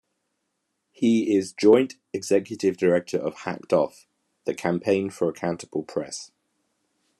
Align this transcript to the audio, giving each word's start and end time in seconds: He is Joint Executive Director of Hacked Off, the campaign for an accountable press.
He 0.91 1.35
is 1.37 1.53
Joint 1.53 1.97
Executive 2.11 2.75
Director 2.75 3.19
of 3.19 3.35
Hacked 3.41 3.71
Off, 3.71 4.07
the 4.45 4.55
campaign 4.55 5.11
for 5.11 5.25
an 5.29 5.35
accountable 5.35 5.83
press. 5.83 6.31